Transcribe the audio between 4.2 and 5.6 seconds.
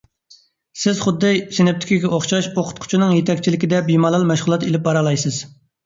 مەشغۇلات ئېلىپ بارالايسىز.